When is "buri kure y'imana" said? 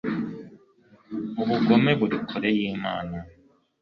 1.99-3.17